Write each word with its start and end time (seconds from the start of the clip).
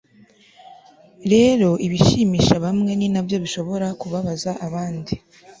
rero 1.33 1.69
ibishimisha 1.85 2.55
bamwe 2.65 2.91
ni 2.95 3.07
nabyo 3.13 3.37
bishobora 3.43 3.87
kubabaza 3.99 4.51
abandi 4.67 5.13